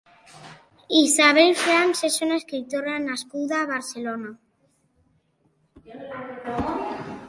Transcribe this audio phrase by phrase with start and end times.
[0.99, 4.35] Isabel Franc és una escriptora nascuda a Barcelona.